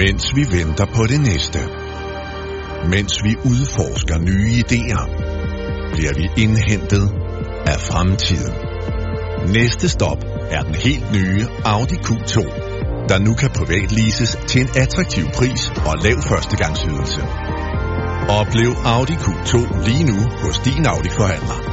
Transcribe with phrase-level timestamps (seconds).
[0.00, 1.58] Mens vi venter på det næste.
[2.92, 5.02] Mens vi udforsker nye idéer,
[5.92, 7.06] bliver vi indhentet
[7.66, 8.54] af fremtiden.
[9.52, 12.36] Næste stop er den helt nye Audi Q2,
[13.08, 17.20] der nu kan privatleases til en attraktiv pris og lav førstegangsydelse.
[18.28, 19.54] Oplev Audi Q2
[19.88, 21.69] lige nu hos din Audi-forhandler.